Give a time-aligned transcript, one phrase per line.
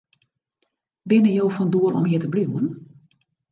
[1.11, 2.67] Binne jo fan doel om hjir te bliuwen?